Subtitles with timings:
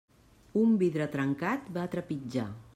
[0.61, 2.51] Un vidre trencat, va trepitjar.